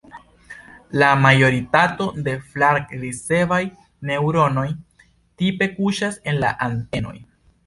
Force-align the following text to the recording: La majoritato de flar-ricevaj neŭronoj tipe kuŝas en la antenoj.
La 1.01 1.09
majoritato 1.25 2.07
de 2.27 2.33
flar-ricevaj 2.53 3.61
neŭronoj 4.13 4.67
tipe 5.43 5.69
kuŝas 5.77 6.19
en 6.33 6.43
la 6.47 6.57
antenoj. 6.71 7.17